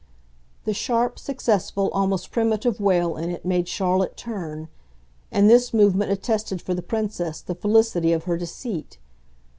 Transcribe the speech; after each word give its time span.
The 0.63 0.73
sharp, 0.73 1.19
successful, 1.19 1.91
almost 1.93 2.31
primitive 2.31 2.79
wail 2.81 3.17
in 3.17 3.29
it 3.29 3.45
made 3.45 3.67
Charlotte 3.67 4.17
turn, 4.17 4.67
and 5.31 5.47
this 5.47 5.75
movement 5.75 6.09
attested 6.11 6.59
for 6.59 6.73
the 6.73 6.81
Princess 6.81 7.39
the 7.39 7.53
felicity 7.53 8.11
of 8.11 8.23
her 8.23 8.35
deceit. 8.35 8.97